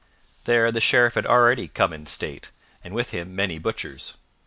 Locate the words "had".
1.13-1.27